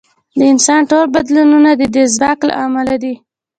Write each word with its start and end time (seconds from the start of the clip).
د 0.37 0.39
انسان 0.51 0.81
ټول 0.89 1.05
بدلونونه 1.15 1.71
د 1.75 1.83
دې 1.95 2.03
ځواک 2.15 2.39
له 2.47 2.53
امله 2.65 2.95
دي. 3.03 3.13